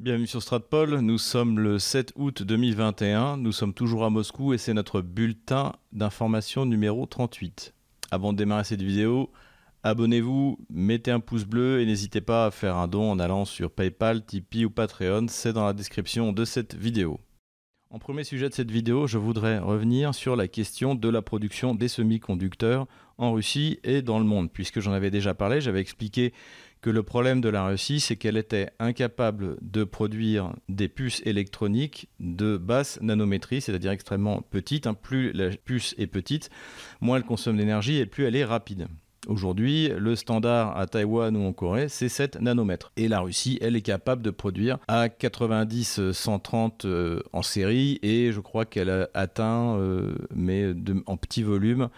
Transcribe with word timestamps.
Bienvenue 0.00 0.26
sur 0.26 0.40
Stratpol, 0.40 1.00
nous 1.00 1.18
sommes 1.18 1.58
le 1.58 1.78
7 1.78 2.14
août 2.16 2.42
2021, 2.42 3.36
nous 3.36 3.52
sommes 3.52 3.74
toujours 3.74 4.06
à 4.06 4.08
Moscou 4.08 4.54
et 4.54 4.56
c'est 4.56 4.72
notre 4.72 5.02
bulletin 5.02 5.74
d'information 5.92 6.64
numéro 6.64 7.04
38. 7.04 7.74
Avant 8.10 8.32
de 8.32 8.38
démarrer 8.38 8.64
cette 8.64 8.80
vidéo, 8.80 9.30
abonnez-vous, 9.82 10.58
mettez 10.70 11.10
un 11.10 11.20
pouce 11.20 11.44
bleu 11.44 11.82
et 11.82 11.84
n'hésitez 11.84 12.22
pas 12.22 12.46
à 12.46 12.50
faire 12.50 12.76
un 12.76 12.88
don 12.88 13.10
en 13.10 13.18
allant 13.18 13.44
sur 13.44 13.70
PayPal, 13.70 14.24
Tipeee 14.24 14.64
ou 14.64 14.70
Patreon, 14.70 15.26
c'est 15.28 15.52
dans 15.52 15.66
la 15.66 15.74
description 15.74 16.32
de 16.32 16.46
cette 16.46 16.74
vidéo. 16.74 17.20
En 17.90 17.98
premier 17.98 18.24
sujet 18.24 18.48
de 18.48 18.54
cette 18.54 18.70
vidéo, 18.70 19.06
je 19.06 19.18
voudrais 19.18 19.58
revenir 19.58 20.14
sur 20.14 20.34
la 20.34 20.48
question 20.48 20.94
de 20.94 21.08
la 21.10 21.20
production 21.20 21.74
des 21.74 21.88
semi-conducteurs 21.88 22.86
en 23.18 23.32
Russie 23.32 23.80
et 23.84 24.00
dans 24.00 24.18
le 24.18 24.24
monde, 24.24 24.50
puisque 24.50 24.80
j'en 24.80 24.92
avais 24.92 25.10
déjà 25.10 25.34
parlé, 25.34 25.60
j'avais 25.60 25.80
expliqué 25.80 26.32
que 26.80 26.90
le 26.90 27.02
problème 27.02 27.40
de 27.40 27.48
la 27.48 27.66
Russie, 27.66 28.00
c'est 28.00 28.16
qu'elle 28.16 28.36
était 28.36 28.70
incapable 28.78 29.56
de 29.60 29.84
produire 29.84 30.52
des 30.68 30.88
puces 30.88 31.22
électroniques 31.24 32.08
de 32.20 32.56
basse 32.56 32.98
nanométrie, 33.02 33.60
c'est-à-dire 33.60 33.90
extrêmement 33.90 34.42
petites. 34.42 34.86
Hein. 34.86 34.94
Plus 34.94 35.32
la 35.32 35.50
puce 35.50 35.94
est 35.98 36.06
petite, 36.06 36.50
moins 37.00 37.18
elle 37.18 37.24
consomme 37.24 37.56
d'énergie 37.56 37.98
et 37.98 38.06
plus 38.06 38.24
elle 38.24 38.36
est 38.36 38.44
rapide. 38.44 38.88
Aujourd'hui, 39.28 39.88
le 39.98 40.16
standard 40.16 40.78
à 40.78 40.86
Taïwan 40.86 41.36
ou 41.36 41.46
en 41.46 41.52
Corée, 41.52 41.90
c'est 41.90 42.08
7 42.08 42.40
nanomètres. 42.40 42.90
Et 42.96 43.06
la 43.06 43.20
Russie, 43.20 43.58
elle 43.60 43.76
est 43.76 43.82
capable 43.82 44.22
de 44.22 44.30
produire 44.30 44.78
à 44.88 45.08
90-130 45.08 46.86
euh, 46.86 47.20
en 47.34 47.42
série 47.42 47.98
et 48.02 48.32
je 48.32 48.40
crois 48.40 48.64
qu'elle 48.64 48.88
a 48.88 49.10
atteint, 49.12 49.76
euh, 49.76 50.14
mais 50.34 50.72
en 51.04 51.18
petit 51.18 51.42
volume, 51.42 51.82
euh, 51.82 51.88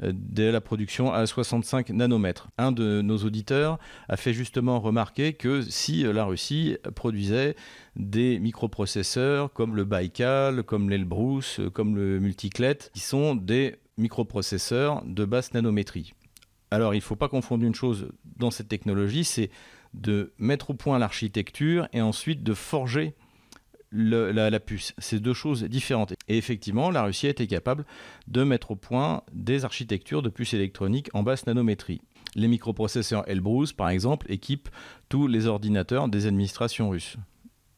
de 0.00 0.44
la 0.44 0.60
production 0.60 1.12
à 1.12 1.26
65 1.26 1.90
nanomètres. 1.90 2.48
Un 2.58 2.72
de 2.72 3.02
nos 3.02 3.18
auditeurs 3.18 3.78
a 4.08 4.16
fait 4.16 4.32
justement 4.32 4.80
remarquer 4.80 5.32
que 5.34 5.62
si 5.62 6.06
euh, 6.06 6.12
la 6.12 6.24
Russie 6.24 6.76
produisait 6.94 7.56
des 7.96 8.38
microprocesseurs 8.38 9.52
comme 9.52 9.76
le 9.76 9.84
Baikal, 9.84 10.62
comme 10.62 10.90
l'Elbrus, 10.90 11.60
euh, 11.60 11.70
comme 11.70 11.96
le 11.96 12.20
Multiclet, 12.20 12.78
qui 12.92 13.00
sont 13.00 13.34
des 13.34 13.76
microprocesseurs 13.98 15.02
de 15.04 15.24
basse 15.24 15.54
nanométrie. 15.54 16.14
Alors 16.70 16.94
il 16.94 16.98
ne 16.98 17.02
faut 17.02 17.16
pas 17.16 17.28
confondre 17.28 17.64
une 17.64 17.74
chose 17.74 18.08
dans 18.38 18.50
cette 18.50 18.68
technologie, 18.68 19.24
c'est 19.24 19.50
de 19.92 20.32
mettre 20.38 20.70
au 20.70 20.74
point 20.74 20.98
l'architecture 20.98 21.86
et 21.92 22.00
ensuite 22.00 22.42
de 22.42 22.54
forger 22.54 23.14
la, 23.92 24.60
puce. 24.60 24.94
C'est 24.98 25.20
deux 25.20 25.34
choses 25.34 25.64
différentes. 25.64 26.14
Et 26.28 26.38
effectivement, 26.38 26.90
la 26.90 27.04
Russie 27.04 27.26
a 27.26 27.30
été 27.30 27.46
capable 27.46 27.84
de 28.28 28.42
mettre 28.42 28.72
au 28.72 28.76
point 28.76 29.22
des 29.32 29.64
architectures 29.64 30.22
de 30.22 30.28
puces 30.28 30.54
électroniques 30.54 31.10
en 31.14 31.22
basse 31.22 31.46
nanométrie. 31.46 32.00
Les 32.34 32.48
microprocesseurs 32.48 33.28
Elbrus, 33.28 33.72
par 33.72 33.90
exemple, 33.90 34.30
équipent 34.30 34.70
tous 35.08 35.26
les 35.26 35.46
ordinateurs 35.46 36.08
des 36.08 36.26
administrations 36.26 36.90
russes. 36.90 37.16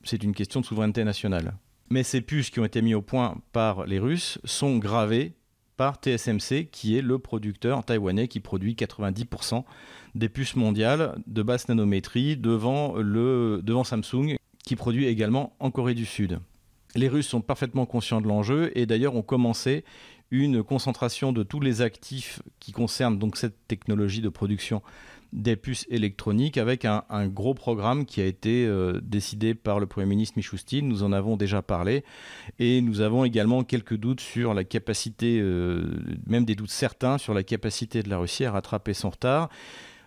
C'est 0.05 0.23
une 0.23 0.35
question 0.35 0.61
de 0.61 0.67
souveraineté 0.67 1.03
nationale. 1.03 1.55
Mais 1.91 2.03
ces 2.03 2.21
puces 2.21 2.51
qui 2.51 2.61
ont 2.61 2.65
été 2.65 2.83
mises 2.83 2.95
au 2.95 3.03
point 3.03 3.41
par 3.53 3.85
les 3.87 3.99
Russes 3.99 4.39
sont 4.45 4.79
gravées 4.79 5.35
par 5.77 5.97
TSMC, 5.97 6.69
qui 6.71 6.97
est 6.97 7.03
le 7.03 7.19
producteur 7.19 7.85
taïwanais 7.85 8.29
qui 8.29 8.41
produit 8.41 8.75
90% 8.75 9.65
des 10.15 10.29
puces 10.29 10.57
mondiales 10.57 11.21
de 11.27 11.43
basse 11.43 11.69
nanométrie 11.69 12.37
devant, 12.37 12.95
le, 12.97 13.61
devant 13.63 13.83
Samsung, 13.83 14.37
qui 14.65 14.77
produit 14.77 15.07
également 15.07 15.55
en 15.61 15.71
Corée 15.71 15.95
du 15.95 16.07
Sud. 16.07 16.41
Les 16.97 17.09
Russes 17.09 17.27
sont 17.27 17.41
parfaitement 17.41 17.87
conscients 17.87 18.21
de 18.21 18.29
l'enjeu 18.29 18.71
et 18.79 18.87
d'ailleurs 18.87 19.17
ont 19.17 19.23
commencé 19.23 19.85
une 20.31 20.63
concentration 20.63 21.33
de 21.33 21.43
tous 21.43 21.61
les 21.61 21.83
actifs 21.83 22.41
qui 22.61 22.73
concernent 22.73 23.21
cette 23.35 23.67
technologie 23.69 24.21
de 24.21 24.29
production 24.29 24.83
des 25.35 25.57
puces 25.57 25.85
électroniques 25.91 26.59
avec 26.59 26.85
un, 26.85 27.03
gros 27.27 27.55
programme 27.55 28.07
qui 28.07 28.21
a 28.21 28.25
été 28.25 28.65
euh, 28.67 29.01
décidé 29.03 29.55
par 29.55 29.81
le 29.81 29.87
Premier 29.87 30.07
ministre 30.07 30.35
Michoustine. 30.37 30.89
Nous 30.89 31.03
en 31.03 31.13
avons 31.13 31.37
déjà 31.37 31.61
parlé 31.61 32.05
et 32.61 32.81
nous 32.81 33.01
avons 33.01 33.25
également 33.25 33.65
quelques 33.65 33.97
doutes 33.97 34.21
sur 34.21 34.55
la 34.55 34.63
capacité, 34.63 35.41
euh, 35.41 35.85
même 36.27 36.45
des 36.45 36.55
doutes 36.55 36.71
certains 36.71 37.19
sur 37.19 37.35
la 37.35 37.43
capacité 37.43 38.05
de 38.05 38.09
la 38.09 38.19
Russie 38.19 38.45
à 38.45 38.53
rattraper 38.53 38.95
son 38.95 39.11
retard. 39.11 39.51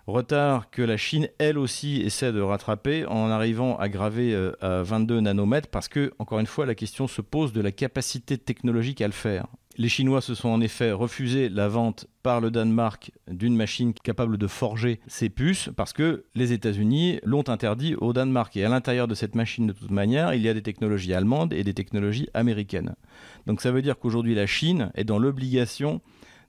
Retard 0.07 0.69
que 0.69 0.81
la 0.81 0.95
Chine, 0.95 1.27
elle 1.37 1.57
aussi, 1.57 2.01
essaie 2.01 2.31
de 2.31 2.39
rattraper 2.39 3.05
en 3.07 3.29
arrivant 3.29 3.77
à 3.77 3.89
graver 3.89 4.33
euh, 4.33 4.53
à 4.61 4.81
22 4.81 5.19
nanomètres 5.19 5.67
parce 5.67 5.89
que, 5.89 6.13
encore 6.17 6.39
une 6.39 6.45
fois, 6.45 6.65
la 6.65 6.75
question 6.75 7.09
se 7.09 7.21
pose 7.21 7.51
de 7.51 7.59
la 7.59 7.73
capacité 7.73 8.37
technologique 8.37 9.01
à 9.01 9.07
le 9.07 9.13
faire. 9.13 9.47
Les 9.75 9.89
Chinois 9.89 10.21
se 10.21 10.33
sont 10.33 10.47
en 10.47 10.61
effet 10.61 10.93
refusé 10.93 11.49
la 11.49 11.67
vente 11.67 12.07
par 12.23 12.39
le 12.39 12.51
Danemark 12.51 13.11
d'une 13.29 13.55
machine 13.55 13.93
capable 13.93 14.37
de 14.37 14.47
forger 14.47 15.01
ces 15.07 15.29
puces 15.29 15.69
parce 15.75 15.91
que 15.91 16.23
les 16.35 16.53
États-Unis 16.53 17.19
l'ont 17.23 17.47
interdit 17.49 17.93
au 17.95 18.13
Danemark. 18.13 18.55
Et 18.55 18.63
à 18.63 18.69
l'intérieur 18.69 19.09
de 19.09 19.13
cette 19.13 19.35
machine, 19.35 19.67
de 19.67 19.73
toute 19.73 19.91
manière, 19.91 20.33
il 20.33 20.41
y 20.41 20.47
a 20.47 20.53
des 20.53 20.63
technologies 20.63 21.13
allemandes 21.13 21.51
et 21.51 21.65
des 21.65 21.73
technologies 21.73 22.29
américaines. 22.33 22.95
Donc 23.45 23.59
ça 23.59 23.71
veut 23.71 23.81
dire 23.81 23.99
qu'aujourd'hui, 23.99 24.35
la 24.35 24.47
Chine 24.47 24.89
est 24.95 25.03
dans 25.03 25.19
l'obligation 25.19 26.01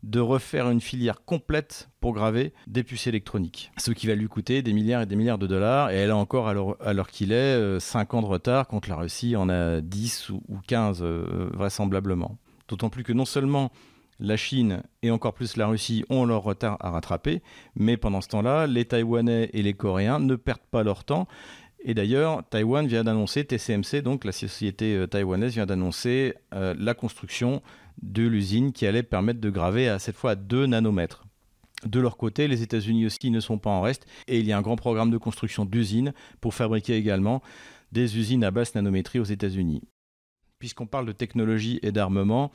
de 0.03 0.21
refaire 0.21 0.71
une 0.71 0.81
filière 0.81 1.25
complète 1.25 1.91
pour 2.01 2.13
graver 2.13 2.53
des 2.67 2.85
puces 2.85 3.07
électroniques. 3.07 3.73
Ce 3.79 3.91
qui 3.91 4.07
va 4.07 4.15
lui 4.15 4.29
coûter 4.29 4.63
des 4.63 4.73
milliards 4.73 5.03
et 5.03 5.07
des 5.07 5.17
milliards 5.17 5.39
de 5.39 5.47
dollars. 5.47 5.91
Et 5.91 5.97
elle 5.97 6.11
a 6.11 6.17
encore, 6.17 6.53
l'heure 6.53 7.11
qu'il 7.11 7.33
est, 7.33 7.81
5 7.81 8.15
euh, 8.15 8.17
ans 8.17 8.23
de 8.23 8.27
retard 8.27 8.69
contre 8.69 8.89
la 8.89 8.97
Russie 8.97 9.37
en 9.37 9.49
a 9.49 9.81
10 9.81 10.31
ou 10.31 10.43
15 10.67 11.01
euh, 11.03 11.51
vraisemblablement. 11.53 12.39
D'autant 12.69 12.91
plus 12.91 13.03
que 13.03 13.13
non 13.13 13.25
seulement 13.25 13.73
la 14.21 14.37
Chine 14.37 14.83
et 15.03 15.11
encore 15.11 15.33
plus 15.33 15.57
la 15.57 15.67
Russie 15.67 16.05
ont 16.11 16.25
leur 16.25 16.43
retard 16.43 16.77
à 16.81 16.91
rattraper, 16.91 17.41
mais 17.77 17.97
pendant 17.97 18.21
ce 18.21 18.29
temps-là, 18.29 18.67
les 18.67 18.85
Taïwanais 18.85 19.51
et 19.53 19.63
les 19.63 19.75
Coréens 19.75 20.19
ne 20.19 20.35
perdent 20.35 20.59
pas 20.71 20.83
leur 20.83 21.05
temps. 21.05 21.29
Et 21.81 21.95
d'ailleurs, 21.95 22.43
Taïwan 22.51 22.87
vient 22.89 23.05
d'annoncer, 23.05 23.45
TCMC, 23.45 24.03
donc 24.03 24.25
la 24.25 24.33
société 24.33 24.97
euh, 24.97 25.07
taïwanaise, 25.07 25.55
vient 25.55 25.67
d'annoncer 25.67 26.35
la 26.53 26.95
construction 26.95 27.63
de 28.03 28.27
l'usine 28.27 28.73
qui 28.73 28.87
allait 28.87 29.03
permettre 29.03 29.41
de 29.41 29.51
graver 29.51 29.89
à 29.89 29.99
cette 29.99 30.17
fois 30.17 30.33
à 30.33 30.35
2 30.35 30.67
nanomètres. 30.67 31.25
De 31.87 32.01
leur 32.01 32.17
côté, 32.17 32.49
les 32.49 32.63
États-Unis 32.63 33.07
aussi 33.07 33.31
ne 33.31 33.41
sont 33.41 33.59
pas 33.59 33.71
en 33.71 33.81
reste 33.81 34.07
et 34.27 34.39
il 34.39 34.47
y 34.47 34.53
a 34.53 34.59
un 34.59 34.63
grand 34.63 34.77
programme 34.77 35.11
de 35.11 35.19
construction 35.19 35.65
d'usines 35.65 36.13
pour 36.41 36.55
fabriquer 36.55 36.97
également 36.97 37.43
des 37.93 38.19
usines 38.19 38.45
à 38.45 38.51
basse 38.51 38.75
nanométrie 38.75 39.21
aux 39.21 39.25
États-Unis. 39.25 39.83
Puisqu'on 40.59 40.87
parle 40.87 41.07
de 41.07 41.13
technologie 41.13 41.79
et 41.83 41.93
d'armement, 41.93 42.51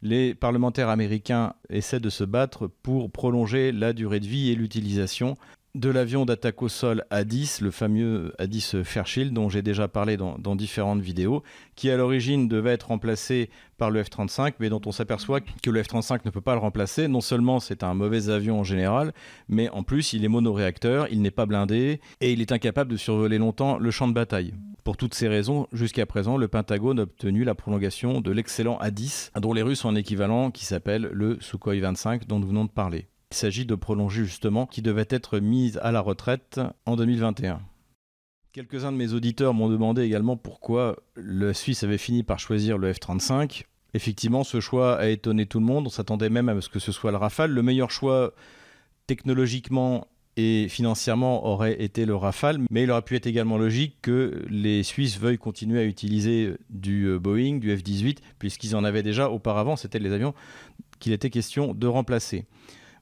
les 0.00 0.34
parlementaires 0.34 0.88
américains 0.88 1.54
essaient 1.70 1.98
de 1.98 2.10
se 2.10 2.22
battre 2.22 2.68
pour 2.68 3.10
prolonger 3.10 3.72
la 3.72 3.92
durée 3.92 4.20
de 4.20 4.26
vie 4.26 4.50
et 4.50 4.54
l'utilisation 4.54 5.36
de 5.78 5.90
l'avion 5.90 6.24
d'attaque 6.24 6.60
au 6.62 6.68
sol 6.68 7.04
A-10, 7.10 7.62
le 7.62 7.70
fameux 7.70 8.32
A-10 8.38 8.82
Fairchild 8.82 9.32
dont 9.32 9.48
j'ai 9.48 9.62
déjà 9.62 9.86
parlé 9.86 10.16
dans, 10.16 10.56
différentes 10.56 11.00
vidéos, 11.00 11.44
qui 11.76 11.88
à 11.88 11.96
l'origine 11.96 12.48
devait 12.48 12.72
être 12.72 12.88
remplacé 12.88 13.48
par 13.76 13.92
le 13.92 14.02
F-35, 14.02 14.54
mais 14.58 14.70
dont 14.70 14.80
on 14.86 14.92
s'aperçoit 14.92 15.40
que 15.40 15.70
le 15.70 15.80
F-35 15.80 16.20
ne 16.24 16.30
peut 16.30 16.40
pas 16.40 16.54
le 16.54 16.60
remplacer. 16.60 17.06
Non 17.06 17.20
seulement 17.20 17.60
c'est 17.60 17.84
un 17.84 17.94
mauvais 17.94 18.28
avion 18.28 18.58
en 18.58 18.64
général, 18.64 19.12
mais 19.48 19.68
en 19.70 19.84
plus 19.84 20.12
il 20.12 20.24
est 20.24 20.28
monoréacteur, 20.28 21.06
il 21.12 21.22
n'est 21.22 21.30
pas 21.30 21.46
blindé 21.46 22.00
et 22.20 22.32
il 22.32 22.40
est 22.40 22.50
incapable 22.50 22.90
de 22.90 22.96
survoler 22.96 23.38
longtemps 23.38 23.78
le 23.78 23.90
champ 23.92 24.08
de 24.08 24.14
bataille. 24.14 24.54
Pour 24.82 24.96
toutes 24.96 25.14
ces 25.14 25.28
raisons, 25.28 25.68
jusqu'à 25.72 26.06
présent, 26.06 26.36
le 26.36 26.48
Pentagone 26.48 26.98
a 26.98 27.02
obtenu 27.02 27.44
la 27.44 27.54
prolongation 27.54 28.20
de 28.20 28.32
l'excellent 28.32 28.78
A-10, 28.78 29.38
dont 29.38 29.52
les 29.52 29.62
Russes 29.62 29.84
ont 29.84 29.90
un 29.90 29.94
équivalent 29.94 30.50
qui 30.50 30.64
s'appelle 30.64 31.08
le 31.12 31.38
Sukhoi 31.40 31.78
25 31.78 32.26
dont 32.26 32.40
nous 32.40 32.48
venons 32.48 32.64
de 32.64 32.70
parler. 32.70 33.06
Il 33.30 33.36
s'agit 33.36 33.66
de 33.66 33.74
prolonger 33.74 34.24
justement 34.24 34.66
qui 34.66 34.80
devait 34.80 35.06
être 35.10 35.38
mise 35.38 35.78
à 35.82 35.92
la 35.92 36.00
retraite 36.00 36.60
en 36.86 36.96
2021. 36.96 37.60
Quelques-uns 38.52 38.90
de 38.90 38.96
mes 38.96 39.12
auditeurs 39.12 39.52
m'ont 39.52 39.68
demandé 39.68 40.02
également 40.02 40.38
pourquoi 40.38 40.96
la 41.16 41.52
Suisse 41.52 41.84
avait 41.84 41.98
fini 41.98 42.22
par 42.22 42.38
choisir 42.38 42.78
le 42.78 42.90
F-35. 42.90 43.64
Effectivement, 43.92 44.44
ce 44.44 44.60
choix 44.60 44.98
a 44.98 45.08
étonné 45.08 45.44
tout 45.44 45.60
le 45.60 45.66
monde. 45.66 45.86
On 45.86 45.90
s'attendait 45.90 46.30
même 46.30 46.48
à 46.48 46.58
ce 46.62 46.70
que 46.70 46.78
ce 46.78 46.90
soit 46.90 47.10
le 47.10 47.18
Rafale. 47.18 47.50
Le 47.50 47.62
meilleur 47.62 47.90
choix 47.90 48.32
technologiquement 49.06 50.06
et 50.38 50.68
financièrement 50.68 51.46
aurait 51.46 51.82
été 51.82 52.06
le 52.06 52.14
Rafale, 52.14 52.60
mais 52.70 52.84
il 52.84 52.90
aurait 52.90 53.02
pu 53.02 53.16
être 53.16 53.26
également 53.26 53.58
logique 53.58 53.98
que 54.00 54.42
les 54.48 54.82
Suisses 54.84 55.18
veuillent 55.18 55.36
continuer 55.36 55.80
à 55.80 55.84
utiliser 55.84 56.54
du 56.70 57.06
euh, 57.06 57.18
Boeing, 57.18 57.58
du 57.58 57.76
F-18, 57.76 58.18
puisqu'ils 58.38 58.76
en 58.76 58.84
avaient 58.84 59.02
déjà 59.02 59.30
auparavant. 59.30 59.76
C'était 59.76 59.98
les 59.98 60.12
avions 60.12 60.34
qu'il 61.00 61.12
était 61.12 61.30
question 61.30 61.74
de 61.74 61.86
remplacer 61.86 62.46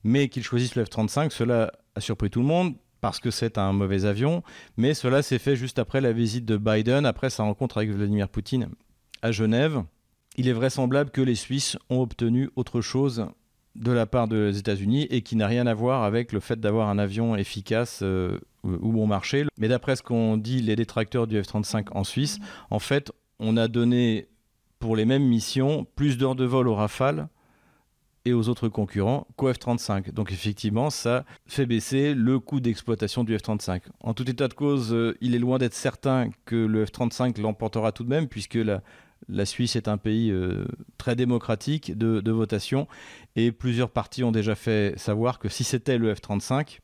mais 0.06 0.28
qu'ils 0.28 0.44
choisissent 0.44 0.76
le 0.76 0.84
F-35, 0.84 1.30
cela 1.30 1.72
a 1.94 2.00
surpris 2.00 2.30
tout 2.30 2.40
le 2.40 2.46
monde 2.46 2.74
parce 3.00 3.18
que 3.18 3.30
c'est 3.30 3.58
un 3.58 3.72
mauvais 3.72 4.04
avion, 4.04 4.42
mais 4.76 4.94
cela 4.94 5.22
s'est 5.22 5.38
fait 5.38 5.56
juste 5.56 5.78
après 5.78 6.00
la 6.00 6.12
visite 6.12 6.44
de 6.44 6.56
Biden, 6.56 7.04
après 7.04 7.28
sa 7.28 7.42
rencontre 7.42 7.78
avec 7.78 7.90
Vladimir 7.90 8.28
Poutine 8.28 8.68
à 9.22 9.32
Genève. 9.32 9.82
Il 10.36 10.48
est 10.48 10.52
vraisemblable 10.52 11.10
que 11.10 11.20
les 11.20 11.34
Suisses 11.34 11.76
ont 11.90 12.00
obtenu 12.00 12.50
autre 12.56 12.80
chose 12.80 13.26
de 13.74 13.92
la 13.92 14.06
part 14.06 14.28
des 14.28 14.58
États-Unis 14.58 15.06
et 15.10 15.22
qui 15.22 15.36
n'a 15.36 15.46
rien 15.46 15.66
à 15.66 15.74
voir 15.74 16.04
avec 16.04 16.32
le 16.32 16.40
fait 16.40 16.58
d'avoir 16.58 16.88
un 16.88 16.98
avion 16.98 17.36
efficace 17.36 18.00
euh, 18.02 18.38
ou 18.62 18.92
bon 18.92 19.06
marché. 19.06 19.44
Mais 19.58 19.68
d'après 19.68 19.96
ce 19.96 20.02
qu'ont 20.02 20.36
dit 20.36 20.62
les 20.62 20.76
détracteurs 20.76 21.26
du 21.26 21.40
F-35 21.40 21.88
en 21.92 22.04
Suisse, 22.04 22.38
en 22.70 22.78
fait, 22.78 23.12
on 23.38 23.56
a 23.56 23.68
donné 23.68 24.28
pour 24.78 24.96
les 24.96 25.04
mêmes 25.04 25.26
missions 25.26 25.86
plus 25.96 26.16
d'heures 26.16 26.36
de 26.36 26.44
vol 26.44 26.68
au 26.68 26.74
Rafale 26.74 27.28
et 28.26 28.32
aux 28.32 28.48
autres 28.48 28.68
concurrents 28.68 29.26
qu'au 29.36 29.50
F-35. 29.50 30.12
Donc 30.12 30.32
effectivement, 30.32 30.90
ça 30.90 31.24
fait 31.46 31.64
baisser 31.64 32.12
le 32.12 32.40
coût 32.40 32.58
d'exploitation 32.58 33.22
du 33.22 33.34
F-35. 33.36 33.82
En 34.00 34.14
tout 34.14 34.28
état 34.28 34.48
de 34.48 34.54
cause, 34.54 34.92
euh, 34.92 35.16
il 35.20 35.36
est 35.36 35.38
loin 35.38 35.58
d'être 35.58 35.74
certain 35.74 36.30
que 36.44 36.56
le 36.56 36.84
F-35 36.84 37.40
l'emportera 37.40 37.92
tout 37.92 38.02
de 38.02 38.08
même, 38.08 38.26
puisque 38.26 38.58
la, 38.58 39.46
Suisse 39.46 39.76
est 39.76 39.86
un 39.86 39.96
pays 39.96 40.32
euh, 40.32 40.66
très 40.98 41.14
démocratique 41.14 41.96
de, 41.96 42.30
votation 42.32 42.88
et 43.36 43.52
plusieurs 43.52 43.90
partis 43.90 44.24
ont 44.24 44.32
déjà 44.32 44.56
fait 44.56 44.98
savoir 44.98 45.38
que 45.38 45.48
si 45.48 45.62
c'était 45.62 45.96
le 45.96 46.12
F-35, 46.12 46.80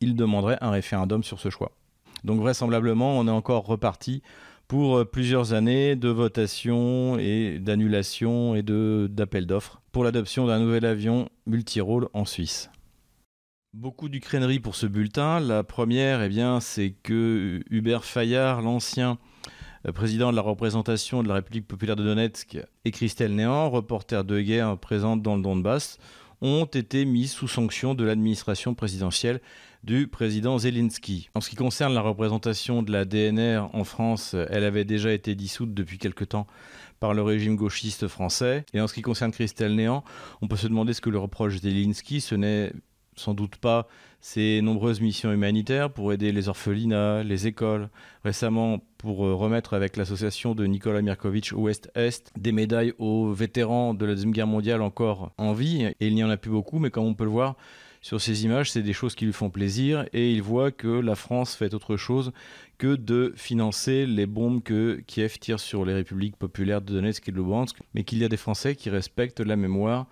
ils 0.00 0.16
demanderaient 0.16 0.58
un 0.60 0.70
référendum 0.70 1.22
sur 1.22 1.38
ce 1.38 1.50
choix. 1.50 1.70
Donc 2.24 2.40
vraisemblablement, 2.40 3.16
on 3.16 3.28
est 3.28 3.30
encore 3.30 3.64
reparti 3.64 4.22
pour 4.68 4.98
euh, 4.98 5.04
plusieurs 5.04 5.52
années 5.52 5.96
de 5.96 6.08
votation 6.08 7.18
et 7.18 7.58
d'annulation 7.58 8.54
et 8.54 8.62
d'appel 8.62 9.46
d'offres 9.46 9.80
pour 9.92 10.04
l'adoption 10.04 10.46
d'un 10.46 10.58
nouvel 10.58 10.84
avion 10.84 11.28
multirôle 11.46 12.08
en 12.12 12.24
Suisse. 12.24 12.70
Beaucoup 13.72 14.08
d'ukraineries 14.08 14.60
pour 14.60 14.74
ce 14.74 14.86
bulletin. 14.86 15.38
La 15.40 15.62
première, 15.62 16.22
eh 16.22 16.28
bien, 16.28 16.60
c'est 16.60 16.94
que 17.02 17.60
Hubert 17.70 18.04
Fayard, 18.04 18.62
l'ancien 18.62 19.18
euh, 19.86 19.92
président 19.92 20.30
de 20.30 20.36
la 20.36 20.42
représentation 20.42 21.22
de 21.22 21.28
la 21.28 21.34
République 21.34 21.66
populaire 21.66 21.96
de 21.96 22.04
Donetsk, 22.04 22.58
et 22.84 22.90
Christelle 22.90 23.34
Néant, 23.34 23.70
reporter 23.70 24.24
de 24.24 24.40
guerre 24.40 24.78
présente 24.78 25.22
dans 25.22 25.36
le 25.36 25.42
Donbass, 25.42 25.98
ont 26.42 26.64
été 26.64 27.04
mis 27.04 27.28
sous 27.28 27.48
sanction 27.48 27.94
de 27.94 28.04
l'administration 28.04 28.74
présidentielle 28.74 29.40
du 29.86 30.08
président 30.08 30.58
Zelensky. 30.58 31.30
En 31.34 31.40
ce 31.40 31.48
qui 31.48 31.54
concerne 31.54 31.94
la 31.94 32.00
représentation 32.00 32.82
de 32.82 32.90
la 32.90 33.04
DNR 33.04 33.68
en 33.72 33.84
France, 33.84 34.34
elle 34.50 34.64
avait 34.64 34.84
déjà 34.84 35.12
été 35.12 35.36
dissoute 35.36 35.72
depuis 35.74 35.98
quelque 35.98 36.24
temps 36.24 36.48
par 36.98 37.14
le 37.14 37.22
régime 37.22 37.54
gauchiste 37.54 38.08
français. 38.08 38.64
Et 38.74 38.80
en 38.80 38.88
ce 38.88 38.94
qui 38.94 39.02
concerne 39.02 39.30
Christelle 39.30 39.76
Néant, 39.76 40.02
on 40.42 40.48
peut 40.48 40.56
se 40.56 40.66
demander 40.66 40.92
ce 40.92 41.00
que 41.00 41.10
le 41.10 41.18
reproche 41.18 41.58
Zelensky, 41.58 42.20
ce 42.20 42.34
n'est 42.34 42.72
sans 43.14 43.32
doute 43.32 43.56
pas 43.56 43.86
ses 44.20 44.60
nombreuses 44.60 45.00
missions 45.00 45.32
humanitaires 45.32 45.90
pour 45.90 46.12
aider 46.12 46.32
les 46.32 46.48
orphelinats, 46.48 47.22
les 47.22 47.46
écoles. 47.46 47.88
Récemment, 48.24 48.80
pour 48.98 49.24
euh, 49.24 49.34
remettre 49.34 49.72
avec 49.72 49.96
l'association 49.96 50.54
de 50.54 50.66
Nicolas 50.66 51.00
Mirkovitch 51.00 51.52
Ouest-Est 51.52 52.32
des 52.36 52.52
médailles 52.52 52.92
aux 52.98 53.32
vétérans 53.32 53.94
de 53.94 54.04
la 54.04 54.14
Deuxième 54.14 54.32
Guerre 54.32 54.48
mondiale 54.48 54.82
encore 54.82 55.32
en 55.38 55.52
vie. 55.52 55.84
Et 55.84 56.08
il 56.08 56.14
n'y 56.14 56.24
en 56.24 56.30
a 56.30 56.36
plus 56.36 56.50
beaucoup, 56.50 56.80
mais 56.80 56.90
comme 56.90 57.04
on 57.04 57.14
peut 57.14 57.24
le 57.24 57.30
voir, 57.30 57.56
sur 58.06 58.20
ces 58.20 58.44
images, 58.44 58.70
c'est 58.70 58.84
des 58.84 58.92
choses 58.92 59.16
qui 59.16 59.24
lui 59.24 59.32
font 59.32 59.50
plaisir 59.50 60.06
et 60.12 60.30
il 60.30 60.40
voit 60.40 60.70
que 60.70 60.86
la 60.86 61.16
France 61.16 61.56
fait 61.56 61.74
autre 61.74 61.96
chose 61.96 62.30
que 62.78 62.94
de 62.94 63.32
financer 63.34 64.06
les 64.06 64.26
bombes 64.26 64.62
que 64.62 65.02
Kiev 65.08 65.40
tire 65.40 65.58
sur 65.58 65.84
les 65.84 65.92
républiques 65.92 66.36
populaires 66.36 66.80
de 66.80 66.92
Donetsk 66.92 67.28
et 67.28 67.32
de 67.32 67.36
Lugansk, 67.36 67.76
mais 67.94 68.04
qu'il 68.04 68.18
y 68.18 68.24
a 68.24 68.28
des 68.28 68.36
Français 68.36 68.76
qui 68.76 68.90
respectent 68.90 69.40
la 69.40 69.56
mémoire 69.56 70.06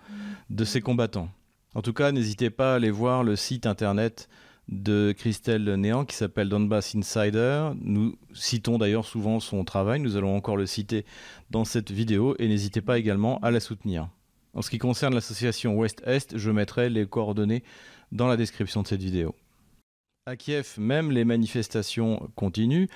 de 0.49 0.65
ces 0.65 0.81
combattants. 0.81 1.29
En 1.73 1.81
tout 1.81 1.93
cas, 1.93 2.11
n'hésitez 2.11 2.49
pas 2.49 2.73
à 2.73 2.75
aller 2.75 2.91
voir 2.91 3.23
le 3.23 3.37
site 3.37 3.65
internet 3.65 4.27
de 4.67 5.13
Christelle 5.17 5.63
Néant 5.75 6.03
qui 6.03 6.17
s'appelle 6.17 6.49
Donbass 6.49 6.95
Insider. 6.95 7.69
Nous 7.79 8.17
citons 8.33 8.77
d'ailleurs 8.77 9.05
souvent 9.05 9.39
son 9.39 9.63
travail, 9.63 10.01
nous 10.01 10.17
allons 10.17 10.35
encore 10.35 10.57
le 10.57 10.65
citer 10.65 11.05
dans 11.49 11.63
cette 11.63 11.91
vidéo 11.91 12.35
et 12.39 12.49
n'hésitez 12.49 12.81
pas 12.81 12.99
également 12.99 13.39
à 13.39 13.51
la 13.51 13.61
soutenir. 13.61 14.09
En 14.55 14.61
ce 14.61 14.69
qui 14.69 14.77
concerne 14.77 15.13
l'association 15.13 15.75
Ouest-Est, 15.75 16.37
je 16.37 16.49
mettrai 16.49 16.89
les 16.89 17.05
coordonnées 17.05 17.61
dans 18.13 18.27
la 18.27 18.37
description 18.37 18.81
de 18.81 18.87
cette 18.87 19.01
vidéo. 19.01 19.35
À 20.25 20.37
Kiev, 20.37 20.75
même 20.77 21.11
les 21.11 21.25
manifestations 21.25 22.29
continuent. 22.35 22.87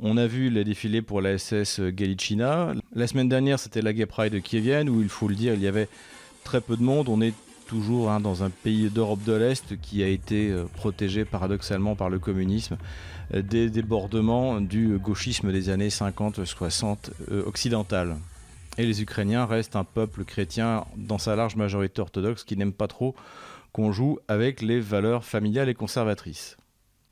On 0.00 0.16
a 0.16 0.26
vu 0.26 0.48
les 0.48 0.64
défilés 0.64 1.02
pour 1.02 1.20
la 1.20 1.38
SS 1.38 1.80
Galichina. 1.80 2.72
La 2.94 3.06
semaine 3.06 3.28
dernière, 3.28 3.60
c'était 3.60 3.82
la 3.82 3.92
Gay 3.92 4.06
Pride 4.06 4.42
kievienne 4.42 4.88
où, 4.88 5.02
il 5.02 5.10
faut 5.10 5.28
le 5.28 5.34
dire, 5.34 5.54
il 5.54 5.60
y 5.60 5.68
avait 5.68 5.88
très 6.44 6.60
peu 6.60 6.76
de 6.76 6.82
monde. 6.82 7.08
On 7.08 7.20
est 7.20 7.34
toujours 7.68 8.10
hein, 8.10 8.18
dans 8.18 8.42
un 8.42 8.50
pays 8.50 8.90
d'Europe 8.90 9.22
de 9.24 9.34
l'Est 9.34 9.80
qui 9.80 10.02
a 10.02 10.08
été 10.08 10.50
euh, 10.50 10.64
protégé 10.64 11.24
paradoxalement 11.24 11.94
par 11.94 12.10
le 12.10 12.18
communisme 12.18 12.78
euh, 13.34 13.42
des 13.42 13.70
débordements 13.70 14.60
du 14.60 14.98
gauchisme 14.98 15.52
des 15.52 15.68
années 15.68 15.88
50-60 15.88 17.10
euh, 17.30 17.44
occidentales. 17.46 18.16
Et 18.78 18.86
les 18.86 19.02
Ukrainiens 19.02 19.44
restent 19.44 19.76
un 19.76 19.84
peuple 19.84 20.24
chrétien 20.24 20.84
dans 20.96 21.18
sa 21.18 21.36
large 21.36 21.56
majorité 21.56 22.00
orthodoxe 22.00 22.44
qui 22.44 22.56
n'aime 22.56 22.72
pas 22.72 22.88
trop 22.88 23.14
qu'on 23.72 23.92
joue 23.92 24.18
avec 24.28 24.62
les 24.62 24.80
valeurs 24.80 25.24
familiales 25.24 25.68
et 25.68 25.74
conservatrices. 25.74 26.56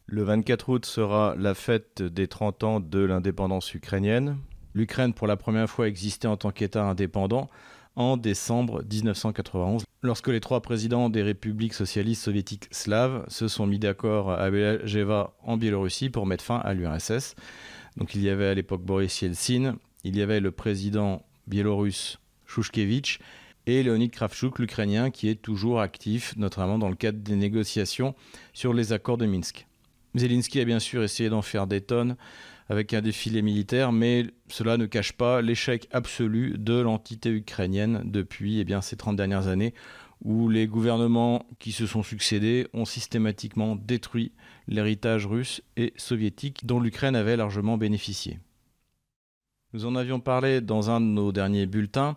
Le 0.06 0.22
24 0.22 0.68
août 0.70 0.86
sera 0.86 1.34
la 1.38 1.54
fête 1.54 2.02
des 2.02 2.28
30 2.28 2.64
ans 2.64 2.80
de 2.80 3.00
l'indépendance 3.00 3.74
ukrainienne. 3.74 4.38
L'Ukraine, 4.74 5.14
pour 5.14 5.26
la 5.26 5.36
première 5.36 5.68
fois, 5.68 5.86
existait 5.86 6.28
en 6.28 6.36
tant 6.36 6.50
qu'État 6.50 6.84
indépendant 6.84 7.48
en 7.96 8.16
décembre 8.16 8.82
1991, 8.90 9.84
lorsque 10.02 10.28
les 10.28 10.40
trois 10.40 10.62
présidents 10.62 11.10
des 11.10 11.22
républiques 11.22 11.74
socialistes 11.74 12.22
soviétiques 12.22 12.68
slaves 12.70 13.24
se 13.28 13.48
sont 13.48 13.66
mis 13.66 13.78
d'accord 13.78 14.30
à 14.30 14.50
Belgeva 14.50 15.34
en 15.42 15.56
Biélorussie 15.56 16.08
pour 16.08 16.26
mettre 16.26 16.44
fin 16.44 16.58
à 16.58 16.72
l'URSS. 16.72 17.34
Donc 17.96 18.14
il 18.14 18.22
y 18.22 18.30
avait 18.30 18.46
à 18.46 18.54
l'époque 18.54 18.82
Boris 18.82 19.20
Yeltsin, 19.20 19.76
il 20.04 20.16
y 20.16 20.22
avait 20.22 20.40
le 20.40 20.50
président 20.50 21.22
biélorusse 21.50 22.18
Shushkevich 22.46 23.18
et 23.66 23.82
Leonid 23.82 24.10
Kravchuk, 24.10 24.58
l'Ukrainien, 24.58 25.10
qui 25.10 25.28
est 25.28 25.42
toujours 25.42 25.80
actif, 25.80 26.34
notamment 26.36 26.78
dans 26.78 26.88
le 26.88 26.96
cadre 26.96 27.18
des 27.18 27.36
négociations 27.36 28.14
sur 28.54 28.72
les 28.72 28.92
accords 28.94 29.18
de 29.18 29.26
Minsk. 29.26 29.66
Zelensky 30.16 30.60
a 30.60 30.64
bien 30.64 30.80
sûr 30.80 31.02
essayé 31.02 31.28
d'en 31.28 31.42
faire 31.42 31.66
des 31.66 31.80
tonnes 31.82 32.16
avec 32.68 32.94
un 32.94 33.02
défilé 33.02 33.42
militaire, 33.42 33.92
mais 33.92 34.26
cela 34.48 34.76
ne 34.76 34.86
cache 34.86 35.12
pas 35.12 35.42
l'échec 35.42 35.88
absolu 35.90 36.54
de 36.56 36.74
l'entité 36.74 37.30
ukrainienne 37.30 38.02
depuis 38.04 38.60
eh 38.60 38.64
bien, 38.64 38.80
ces 38.80 38.96
30 38.96 39.16
dernières 39.16 39.48
années, 39.48 39.74
où 40.24 40.48
les 40.48 40.66
gouvernements 40.66 41.46
qui 41.58 41.72
se 41.72 41.86
sont 41.86 42.02
succédés 42.02 42.68
ont 42.72 42.84
systématiquement 42.84 43.76
détruit 43.76 44.32
l'héritage 44.68 45.26
russe 45.26 45.62
et 45.76 45.92
soviétique 45.96 46.64
dont 46.64 46.80
l'Ukraine 46.80 47.16
avait 47.16 47.36
largement 47.36 47.76
bénéficié. 47.76 48.38
Nous 49.72 49.86
en 49.86 49.94
avions 49.94 50.18
parlé 50.18 50.60
dans 50.60 50.90
un 50.90 51.00
de 51.00 51.06
nos 51.06 51.30
derniers 51.30 51.66
bulletins. 51.66 52.16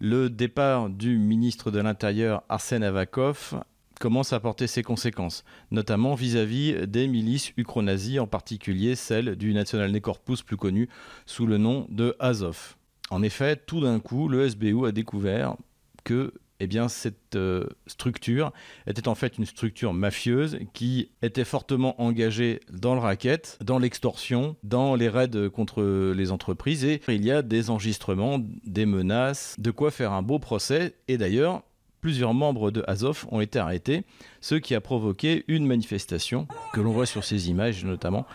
Le 0.00 0.28
départ 0.28 0.90
du 0.90 1.16
ministre 1.16 1.70
de 1.70 1.80
l'Intérieur 1.80 2.42
Arsène 2.50 2.82
Avakov 2.82 3.62
commence 3.98 4.34
à 4.34 4.40
porter 4.40 4.66
ses 4.66 4.82
conséquences, 4.82 5.42
notamment 5.70 6.14
vis-à-vis 6.14 6.86
des 6.86 7.08
milices 7.08 7.54
ukro-nazies, 7.56 8.18
en 8.18 8.26
particulier 8.26 8.96
celle 8.96 9.36
du 9.36 9.54
National 9.54 9.98
Corpus 10.02 10.42
plus 10.42 10.58
connu 10.58 10.90
sous 11.24 11.46
le 11.46 11.56
nom 11.56 11.86
de 11.88 12.14
Azov. 12.18 12.76
En 13.08 13.22
effet, 13.22 13.56
tout 13.56 13.80
d'un 13.80 13.98
coup, 13.98 14.28
le 14.28 14.46
SBU 14.46 14.86
a 14.86 14.92
découvert 14.92 15.56
que 16.04 16.34
eh 16.60 16.66
bien, 16.66 16.88
cette 16.88 17.36
euh, 17.36 17.66
structure 17.86 18.52
était 18.86 19.08
en 19.08 19.14
fait 19.14 19.38
une 19.38 19.46
structure 19.46 19.92
mafieuse 19.92 20.58
qui 20.74 21.10
était 21.22 21.44
fortement 21.44 22.00
engagée 22.00 22.60
dans 22.70 22.94
le 22.94 23.00
racket, 23.00 23.58
dans 23.64 23.78
l'extorsion, 23.78 24.56
dans 24.62 24.94
les 24.94 25.08
raids 25.08 25.50
contre 25.52 26.12
les 26.14 26.30
entreprises. 26.30 26.84
Et 26.84 27.00
il 27.08 27.24
y 27.24 27.30
a 27.30 27.42
des 27.42 27.70
enregistrements, 27.70 28.38
des 28.64 28.86
menaces, 28.86 29.56
de 29.58 29.70
quoi 29.70 29.90
faire 29.90 30.12
un 30.12 30.22
beau 30.22 30.38
procès. 30.38 30.94
Et 31.08 31.18
d'ailleurs, 31.18 31.62
plusieurs 32.00 32.34
membres 32.34 32.70
de 32.70 32.82
Azov 32.86 33.26
ont 33.30 33.40
été 33.40 33.58
arrêtés, 33.58 34.04
ce 34.40 34.54
qui 34.54 34.74
a 34.74 34.80
provoqué 34.80 35.44
une 35.48 35.66
manifestation 35.66 36.46
que 36.72 36.80
l'on 36.80 36.92
voit 36.92 37.06
sur 37.06 37.24
ces 37.24 37.50
images 37.50 37.84
notamment 37.84 38.26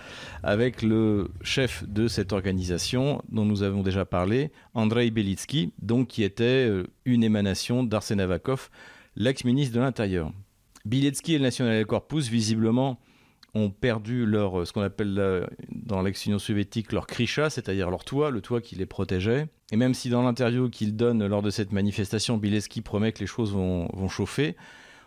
avec 0.43 0.81
le 0.81 1.29
chef 1.41 1.84
de 1.88 2.07
cette 2.07 2.34
organisation 2.34 3.22
dont 3.29 3.45
nous 3.45 3.63
avons 3.63 3.81
déjà 3.81 4.05
parlé, 4.05 4.51
Andrei 4.74 5.10
Belitsky, 5.12 5.74
donc 5.81 6.07
qui 6.07 6.24
était 6.24 6.67
euh, 6.67 6.88
une 7.05 7.24
émanation 7.24 7.84
d'Arsène 7.84 8.19
Avakov, 8.19 8.69
l'ex-ministre 9.15 9.75
de 9.75 9.79
l'Intérieur. 9.79 10.31
Belitsky 10.86 11.34
et 11.34 11.38
le 11.38 11.43
National 11.43 11.86
Corpus 11.86 12.29
visiblement 12.29 13.00
ont 13.55 13.69
perdu 13.69 14.25
leur, 14.25 14.67
ce 14.67 14.74
qu'on 14.74 14.81
appelle 14.81 15.48
dans 15.69 16.01
l'ex-Union 16.01 16.39
soviétique 16.39 16.91
leur 16.91 17.07
krisha, 17.07 17.50
c'est-à-dire 17.50 17.89
leur 17.89 18.03
toit, 18.03 18.29
le 18.29 18.41
toit 18.41 18.62
qui 18.62 18.75
les 18.75 18.86
protégeait. 18.86 19.48
Et 19.72 19.77
même 19.77 19.93
si 19.93 20.10
dans 20.10 20.22
l'interview 20.22 20.69
qu'il 20.69 20.95
donne 20.95 21.25
lors 21.25 21.41
de 21.41 21.50
cette 21.50 21.72
manifestation, 21.72 22.38
Bileski 22.38 22.81
promet 22.81 23.12
que 23.12 23.19
les 23.19 23.25
choses 23.25 23.51
vont, 23.51 23.88
chauffer, 24.10 24.55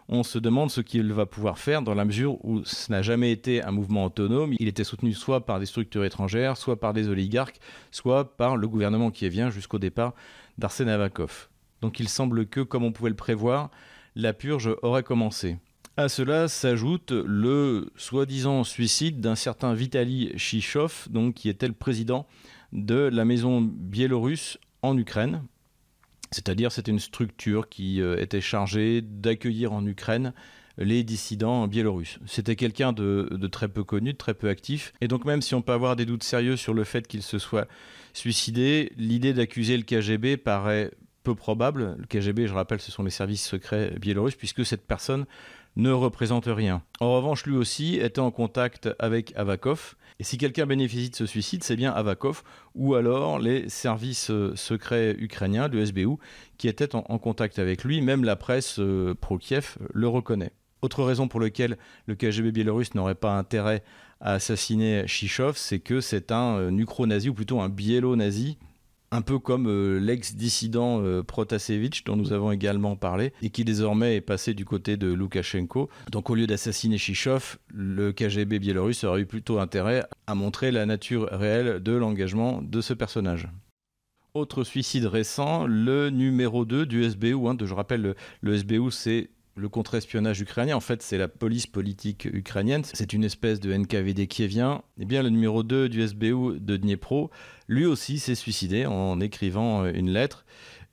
on 0.09 0.23
se 0.23 0.39
demande 0.39 0.71
ce 0.71 0.81
qu'il 0.81 1.13
va 1.13 1.27
pouvoir 1.27 1.59
faire 1.59 1.83
dans 1.83 1.95
la 1.95 2.05
mesure 2.05 2.45
où 2.45 2.65
ce 2.65 2.91
n'a 2.91 3.03
jamais 3.03 3.31
été 3.31 3.63
un 3.63 3.71
mouvement 3.71 4.07
autonome. 4.07 4.55
Il 4.59 4.67
était 4.67 4.85
soutenu 4.85 5.13
soit 5.13 5.47
par 5.47 5.61
des 5.61 5.67
structures 5.67 6.05
étrangères, 6.05 6.57
soit 6.57 6.81
par 6.81 6.93
des 6.93 7.09
oligarques, 7.09 7.61
soit 7.93 8.37
par 8.37 8.57
le 8.57 8.67
gouvernement 8.67 9.11
qui 9.11 9.29
vient 9.29 9.51
jusqu'au 9.51 9.79
départ 9.79 10.15
d'Arsène 10.57 10.89
Avakov. 10.89 11.49
Donc 11.83 12.01
il 12.01 12.09
semble 12.09 12.47
que, 12.47 12.61
comme 12.61 12.85
on 12.85 12.93
pouvait 12.93 13.11
le 13.11 13.17
prévoir, 13.17 13.71
la 14.17 14.33
purge 14.33 14.75
aurait 14.83 15.05
commencé. 15.05 15.59
À 15.97 16.09
cela 16.09 16.49
s'ajoute 16.49 17.13
le 17.13 17.91
soi-disant 17.97 18.65
suicide 18.65 19.21
d'un 19.21 19.35
certain 19.35 19.75
Vitaly 19.75 20.33
Chichov, 20.37 21.07
donc 21.11 21.35
qui 21.35 21.49
était 21.49 21.69
le 21.69 21.75
président 21.75 22.27
de 22.73 22.95
la 22.95 23.25
maison 23.25 23.61
biélorusse 23.61 24.59
en 24.83 24.97
Ukraine. 24.97 25.43
C'est-à-dire 26.31 26.73
c'était 26.73 26.91
une 26.91 26.99
structure 26.99 27.69
qui 27.69 28.03
euh, 28.03 28.21
était 28.21 28.41
chargée 28.41 29.01
d'accueillir 29.03 29.73
en 29.73 29.87
Ukraine 29.87 30.35
les 30.77 31.03
dissidents 31.03 31.67
biélorusses. 31.67 32.19
C'était 32.27 32.55
quelqu'un 32.55 32.93
de, 32.93 33.29
de, 33.33 33.47
très 33.49 33.69
peu 33.69 33.83
connu, 33.83 34.13
de 34.13 34.19
très 34.19 34.35
peu 34.35 34.49
actif. 34.49 34.93
Et 35.01 35.09
donc 35.09 35.25
même 35.25 35.43
si 35.43 35.55
on 35.55 35.63
peut 35.63 35.73
avoir 35.73 35.97
des 35.97 36.07
doutes 36.07 36.23
sérieux 36.23 36.57
sur 36.57 36.73
le 36.73 36.85
fait 36.85 37.09
qu'il 37.09 37.23
se 37.23 37.39
soit 37.39 37.67
suicidé, 38.13 38.93
l'idée 38.97 39.33
d'accuser 39.33 39.77
le 39.77 39.83
KGB 39.83 40.37
paraît 40.37 40.93
probable. 41.35 41.97
Le 41.99 42.07
KGB, 42.07 42.47
je 42.47 42.55
rappelle, 42.55 42.81
ce 42.81 42.91
sont 42.91 43.03
les 43.03 43.11
services 43.11 43.47
secrets 43.47 43.95
biélorusses, 44.01 44.35
puisque 44.35 44.65
cette 44.65 44.87
personne 44.87 45.27
ne 45.77 45.91
représente 45.91 46.47
rien. 46.47 46.83
En 47.01 47.15
revanche, 47.15 47.47
lui 47.47 47.57
aussi 47.57 47.97
était 47.97 48.21
en 48.21 48.31
contact 48.31 48.89
avec 48.99 49.33
Avakov. 49.37 49.95
Et 50.21 50.25
si 50.25 50.37
quelqu'un 50.37 50.67
bénéficie 50.67 51.11
de 51.11 51.15
ce 51.15 51.27
suicide, 51.27 51.63
c'est 51.63 51.77
bien 51.77 51.93
Avakov 51.93 52.43
ou 52.75 52.95
alors 52.95 53.39
les 53.39 53.69
services 53.69 54.31
euh, 54.31 54.53
secrets 54.57 55.15
ukrainiens 55.19 55.69
de 55.69 55.85
SBU 55.85 56.17
qui 56.57 56.67
étaient 56.67 56.97
en, 56.97 57.03
contact 57.19 57.61
avec 57.61 57.85
lui. 57.85 58.01
Même 58.01 58.25
la 58.25 58.35
presse 58.35 58.81
euh, 58.81 59.15
pro-Kiev 59.15 59.77
le 59.95 60.09
reconnaît. 60.09 60.51
Autre 60.83 61.05
raison 61.05 61.29
pour 61.29 61.41
laquelle 61.41 61.79
le 62.07 62.17
KGB 62.17 62.51
biélorusse 62.51 62.95
n'aurait 62.95 63.15
pas 63.15 63.39
intérêt 63.39 63.85
à 64.21 64.35
assassiner 64.35 65.07
Shishov, 65.07 65.57
c'est 65.57 65.79
que 65.79 66.01
c'est 66.01 66.33
un 66.33 66.59
euh, 66.59 66.71
ukro-nazi 66.71 67.29
ou 67.29 67.35
plutôt 67.35 67.61
un 67.61 67.69
biélo-nazi 67.69 68.59
un 69.11 69.23
peu 69.23 69.39
comme 69.39 69.67
euh, 69.69 69.99
l'ex-dissident 69.99 71.01
euh, 71.03 71.23
Protasevich 71.23 72.05
dont 72.05 72.17
nous 72.17 72.33
avons 72.33 72.53
également 72.53 72.97
parlé 72.97 73.33
et 73.43 73.51
qui 73.51 73.65
désormais 73.65 74.17
est 74.17 74.21
passé 74.21 74.55
du 74.55 74.65
côté 74.65 74.97
de 74.97 75.13
Loukachenko. 75.13 75.89
Donc 76.11 76.31
au 76.31 76.35
lieu 76.35 76.47
d'assassiner 76.47 76.99
Shishov, 76.99 77.59
le 77.73 78.13
KGB 78.13 78.59
biélorusse 78.59 79.05
aurait 79.05 79.23
eu 79.23 79.27
plutôt 79.27 79.59
intérêt 79.59 80.05
à 80.27 80.35
montrer 80.35 80.71
la 80.71 80.87
nature 80.87 81.29
réelle 81.31 81.83
de 81.83 81.93
l'engagement 81.93 82.61
de 82.63 82.81
ce 82.81 82.95
personnage. 82.95 83.49
Autre 84.35 84.63
suicide 84.63 85.07
récent, 85.07 85.67
le 85.67 86.11
numéro 86.11 86.65
2 86.65 86.85
du 86.87 87.03
SBU. 87.03 87.49
Hein, 87.49 87.57
je 87.65 87.75
rappelle, 87.75 88.15
le 88.41 88.57
SBU 88.57 88.91
c'est 88.91 89.31
le 89.59 89.69
contre-espionnage 89.69 90.41
ukrainien, 90.41 90.77
en 90.77 90.81
fait, 90.81 91.03
c'est 91.03 91.19
la 91.19 91.29
police 91.29 91.67
politique 91.67 92.27
ukrainienne. 92.33 92.83
C'est 92.85 93.13
une 93.13 93.25
espèce 93.25 93.61
de 93.61 93.77
NKVD 93.77 94.29
kievien. 94.29 94.83
Eh 94.99 95.05
bien, 95.05 95.23
le 95.23 95.31
numéro 95.31 95.63
2 95.63 95.89
du 95.89 96.07
SBU 96.07 96.61
de 96.61 96.77
Dniepro, 96.77 97.31
lui 97.67 97.85
aussi 97.85 98.19
s'est 98.19 98.37
suicidé 98.37 98.87
en 98.87 99.21
écrivant 99.21 99.85
euh, 99.85 99.93
une 99.93 100.11
lettre 100.11 100.45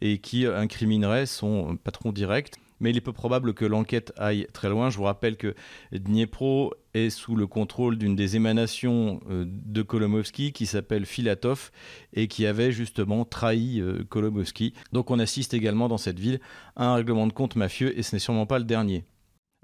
et 0.01 0.17
qui 0.17 0.45
incriminerait 0.45 1.25
son 1.25 1.77
patron 1.77 2.11
direct 2.11 2.57
mais 2.79 2.89
il 2.89 2.97
est 2.97 3.01
peu 3.01 3.13
probable 3.13 3.53
que 3.53 3.65
l'enquête 3.65 4.13
aille 4.17 4.47
très 4.53 4.69
loin. 4.69 4.89
Je 4.89 4.97
vous 4.97 5.03
rappelle 5.03 5.37
que 5.37 5.55
Dniepro 5.91 6.73
est 6.93 7.09
sous 7.09 7.35
le 7.35 7.47
contrôle 7.47 7.97
d'une 7.97 8.15
des 8.15 8.35
émanations 8.35 9.19
euh, 9.29 9.45
de 9.47 9.81
Kolomovski 9.81 10.53
qui 10.53 10.65
s'appelle 10.65 11.05
Filatov 11.05 11.71
et 12.13 12.27
qui 12.27 12.45
avait 12.45 12.71
justement 12.71 13.25
trahi 13.25 13.81
euh, 13.81 14.03
Kolomovski. 14.07 14.73
Donc 14.93 15.11
on 15.11 15.19
assiste 15.19 15.53
également 15.53 15.87
dans 15.87 15.97
cette 15.97 16.19
ville 16.19 16.39
à 16.75 16.87
un 16.87 16.95
règlement 16.95 17.27
de 17.27 17.33
compte 17.33 17.55
mafieux 17.55 17.97
et 17.97 18.03
ce 18.03 18.15
n'est 18.15 18.19
sûrement 18.19 18.45
pas 18.45 18.59
le 18.59 18.65
dernier. 18.65 19.05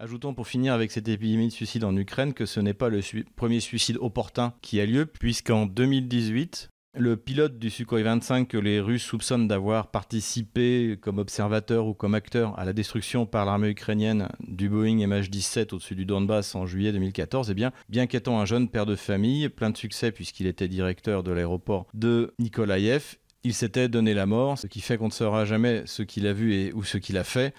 Ajoutons 0.02 0.34
pour 0.34 0.48
finir 0.48 0.74
avec 0.74 0.92
cette 0.92 1.08
épidémie 1.08 1.50
de 1.50 1.54
suicide 1.54 1.84
en 1.84 1.96
Ukraine 1.96 2.34
que 2.34 2.48
ce 2.48 2.60
n'est 2.60 2.74
pas 2.74 2.90
le 2.90 3.02
premier 3.36 3.60
suicide 3.60 3.98
opportun 4.02 4.56
qui 4.64 4.82
a 4.82 4.86
lieu, 4.88 5.06
puisqu'en 5.06 5.68
2018, 5.68 6.71
le 6.94 7.16
pilote 7.16 7.58
du 7.58 7.70
Sukhoi 7.70 8.04
25 8.04 8.50
que 8.50 8.58
les 8.58 8.82
Russes 8.82 9.04
soupçonnent 9.04 9.48
d'avoir 9.48 9.92
participé 9.92 10.98
comme 11.02 11.20
observateur 11.20 11.88
ou 11.88 11.94
comme 11.94 12.16
acteur 12.16 12.58
à 12.60 12.66
la 12.66 12.74
destruction 12.74 13.26
par 13.26 13.46
l'armée 13.46 13.70
ukrainienne 13.70 14.28
du 14.42 14.68
Boeing 14.68 14.98
MH17 14.98 15.74
au-dessus 15.74 15.96
du 15.96 16.06
Donbass 16.06 16.54
en 16.54 16.66
juillet 16.66 16.92
2014, 16.92 17.50
eh 17.50 17.54
bien, 17.54 17.72
bien 17.88 18.08
qu'étant 18.08 18.40
un 18.40 18.46
jeune 18.46 18.68
père 18.68 18.86
de 18.86 18.98
famille, 18.98 19.48
plein 19.48 19.70
de 19.70 19.78
succès 19.78 20.12
puisqu'il 20.12 20.48
était 20.48 20.68
directeur 20.68 21.24
de 21.24 21.32
l'aéroport 21.32 21.88
de 21.94 22.34
Nikolaïev, 22.40 23.16
il 23.44 23.54
s'était 23.54 23.88
donné 23.88 24.14
la 24.14 24.26
mort, 24.26 24.58
ce 24.58 24.68
qui 24.68 24.82
fait 24.82 24.98
qu'on 24.98 25.08
ne 25.08 25.12
saura 25.12 25.46
jamais 25.46 25.84
ce 25.86 26.04
qu'il 26.04 26.28
a 26.28 26.34
vu 26.34 26.54
et, 26.54 26.74
ou 26.74 26.84
ce 26.84 26.98
qu'il 26.98 27.18
a 27.18 27.24
fait. 27.24 27.56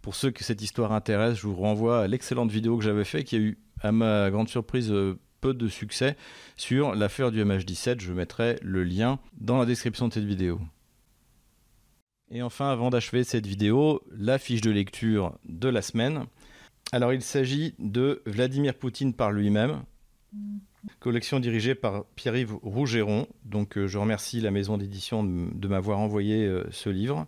Pour 0.00 0.14
ceux 0.14 0.30
que 0.30 0.44
cette 0.44 0.62
histoire 0.62 0.92
intéresse, 0.92 1.38
je 1.38 1.46
vous 1.46 1.56
renvoie 1.56 2.02
à 2.02 2.06
l'excellente 2.06 2.50
vidéo 2.50 2.78
que 2.78 2.84
j'avais 2.84 3.04
faite 3.04 3.24
qui 3.24 3.36
a 3.36 3.40
eu, 3.40 3.58
à 3.82 3.90
ma 3.92 4.30
grande 4.30 4.48
surprise, 4.48 4.90
euh, 4.92 5.18
peu 5.40 5.54
de 5.54 5.68
succès 5.68 6.16
sur 6.56 6.94
l'affaire 6.94 7.30
du 7.30 7.42
MH17. 7.44 8.00
Je 8.00 8.12
mettrai 8.12 8.58
le 8.62 8.84
lien 8.84 9.18
dans 9.40 9.58
la 9.58 9.66
description 9.66 10.08
de 10.08 10.12
cette 10.12 10.24
vidéo. 10.24 10.60
Et 12.32 12.42
enfin, 12.42 12.70
avant 12.70 12.90
d'achever 12.90 13.24
cette 13.24 13.46
vidéo, 13.46 14.02
la 14.16 14.38
fiche 14.38 14.60
de 14.60 14.70
lecture 14.70 15.36
de 15.44 15.68
la 15.68 15.82
semaine. 15.82 16.26
Alors, 16.92 17.12
il 17.12 17.22
s'agit 17.22 17.74
de 17.78 18.22
Vladimir 18.24 18.74
Poutine 18.74 19.14
par 19.14 19.32
lui-même, 19.32 19.82
collection 21.00 21.40
dirigée 21.40 21.74
par 21.74 22.04
Pierre-Yves 22.14 22.54
Rougeron. 22.62 23.26
Donc, 23.44 23.76
euh, 23.76 23.88
je 23.88 23.98
remercie 23.98 24.40
la 24.40 24.52
maison 24.52 24.78
d'édition 24.78 25.24
de, 25.24 25.68
m'avoir 25.68 25.98
envoyé 25.98 26.46
euh, 26.46 26.64
ce 26.70 26.88
livre. 26.88 27.26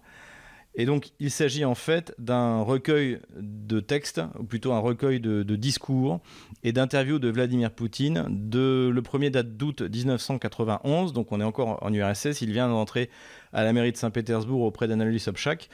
Et 0.75 0.87
donc, 0.87 1.11
il 1.21 1.31
s'agit 1.31 1.65
en 1.65 1.75
fait 1.75 2.15
d'un 2.19 2.63
recueil 2.63 3.19
de 3.37 3.81
textes, 3.81 4.23
ou 4.39 4.45
plutôt 4.45 4.73
un 4.73 4.79
recueil 4.79 5.21
de, 5.21 5.43
discours 5.57 6.21
et 6.63 6.73
d'interviews 6.73 7.19
de 7.19 7.29
Vladimir 7.29 7.71
Poutine. 7.71 8.25
De, 8.31 8.91
le 8.93 9.03
premier 9.03 9.29
date 9.29 9.57
d'août 9.57 9.83
1991, 9.83 11.13
donc 11.13 11.31
on 11.31 11.41
est 11.41 11.45
encore 11.45 11.83
en 11.83 11.93
URSS. 11.93 12.41
Il 12.41 12.53
vient 12.53 12.69
d'entrer 12.69 13.11
à 13.53 13.65
la 13.65 13.73
mairie 13.75 13.93
de 13.93 13.99
Saint-Pétersbourg 13.99 14.63
auprès 14.63 14.89
d'Anatoly 14.89 15.21
Sobchak, 15.21 15.69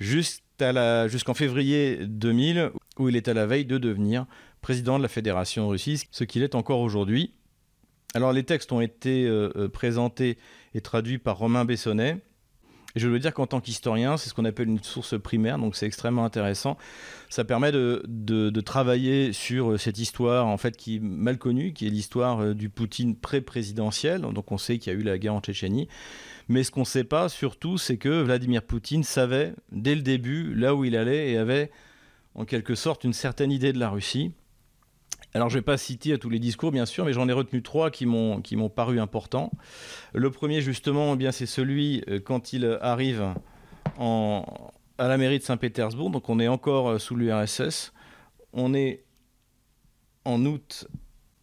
jusqu'en 0.00 1.34
février 1.34 1.98
2000, 2.06 2.70
où 2.98 3.08
il 3.08 3.16
est 3.16 3.28
à 3.28 3.34
la 3.34 3.46
veille 3.46 3.66
de 3.66 3.78
devenir 3.78 4.26
président 4.60 4.98
de 4.98 5.02
la 5.02 5.08
Fédération 5.08 5.68
russe, 5.68 6.06
ce 6.10 6.24
qu'il 6.24 6.42
est 6.42 6.54
encore 6.54 6.80
aujourd'hui. 6.80 7.32
Alors, 8.14 8.32
les 8.32 8.42
textes 8.42 8.72
ont 8.72 8.80
été 8.80 9.24
euh, 9.24 9.50
euh, 9.56 9.68
présentés 9.68 10.36
et 10.74 10.80
traduits 10.80 11.18
par 11.18 11.38
Romain 11.38 11.64
Bessonnet 11.64 12.18
je 12.96 13.08
veux 13.08 13.18
dire 13.18 13.32
qu'en 13.32 13.46
tant 13.46 13.60
qu'historien, 13.60 14.16
c'est 14.16 14.28
ce 14.28 14.34
qu'on 14.34 14.44
appelle 14.44 14.68
une 14.68 14.82
source 14.82 15.18
primaire, 15.20 15.58
donc 15.58 15.76
c'est 15.76 15.86
extrêmement 15.86 16.24
intéressant. 16.24 16.76
Ça 17.28 17.44
permet 17.44 17.72
de, 17.72 18.02
de, 18.06 18.60
travailler 18.60 19.32
sur 19.32 19.72
euh, 19.72 19.78
cette 19.78 19.98
histoire 19.98 20.46
en 20.46 20.56
fait 20.56 20.76
qui 20.76 20.96
est 20.96 21.00
mal 21.00 21.38
connue, 21.38 21.72
qui 21.72 21.86
est 21.86 21.90
l'histoire 21.90 22.42
euh, 22.42 22.54
du 22.54 22.68
Poutine 22.68 23.16
pré-présidentiel. 23.16 24.22
Donc 24.22 24.50
on 24.52 24.58
sait 24.58 24.78
qu'il 24.78 24.92
y 24.92 24.96
a 24.96 24.98
eu 24.98 25.02
la 25.02 25.18
guerre 25.18 25.34
en 25.34 25.40
Tchétchénie. 25.40 25.88
Mais 26.48 26.64
ce 26.64 26.70
qu'on 26.70 26.80
ne 26.80 26.84
sait 26.84 27.04
pas 27.04 27.28
surtout, 27.28 27.78
c'est 27.78 27.96
que 27.96 28.22
Vladimir 28.22 28.62
Poutine 28.62 29.04
savait 29.04 29.54
dès 29.70 29.94
le 29.94 30.02
début 30.02 30.54
là 30.54 30.74
où 30.74 30.84
il 30.84 30.96
allait 30.96 31.30
et 31.30 31.38
avait 31.38 31.70
en 32.34 32.44
quelque 32.44 32.74
sorte 32.74 33.04
une 33.04 33.12
certaine 33.12 33.52
idée 33.52 33.72
de 33.72 33.78
la 33.78 33.88
Russie. 33.88 34.32
Alors, 35.32 35.48
je 35.48 35.54
ne 35.56 35.60
vais 35.60 35.64
pas 35.64 35.76
citer 35.76 36.18
tous 36.18 36.30
les 36.30 36.40
discours, 36.40 36.72
bien 36.72 36.86
sûr, 36.86 37.04
mais 37.04 37.12
j'en 37.12 37.28
ai 37.28 37.32
retenu 37.32 37.62
trois 37.62 37.90
qui 37.90 38.06
m'ont 38.06 38.68
paru 38.74 38.98
importants. 38.98 39.52
Le 40.12 40.30
premier, 40.30 40.60
justement, 40.60 41.16
eh 41.18 41.32
c'est 41.32 41.46
celui 41.46 42.02
euh, 42.08 42.18
quand 42.18 42.52
il 42.52 42.78
arrive 42.80 43.34
à 43.98 45.08
la 45.08 45.16
mairie 45.16 45.38
de 45.38 45.44
Saint-Pétersbourg. 45.44 46.10
Donc, 46.10 46.28
on 46.28 46.40
est 46.40 46.48
encore 46.48 46.90
euh, 46.90 46.98
sous 46.98 47.14
l'URSS. 47.14 47.92
On 48.52 48.74
est 48.74 49.04
en 50.24 50.44
août 50.44 50.88